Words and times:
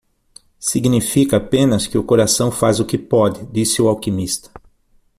"Significa 0.57 1.37
apenas 1.37 1.85
que 1.85 1.95
o 1.95 2.03
coração 2.03 2.49
faz 2.51 2.79
o 2.79 2.85
que 2.87 2.97
pode", 2.97 3.45
disse 3.51 3.83
o 3.83 3.87
alquimista. 3.87 4.49